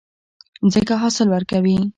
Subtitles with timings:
[0.71, 1.77] ځمکه حاصل ورکوي.